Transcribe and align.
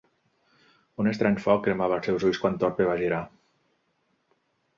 Un 1.03 1.09
estrany 1.11 1.37
foc 1.43 1.61
cremava 1.67 1.99
als 1.99 2.09
seus 2.11 2.25
ulls 2.31 2.41
quan 2.45 2.57
Thorpe 2.65 2.89
va 2.93 2.97
girar. 3.03 3.21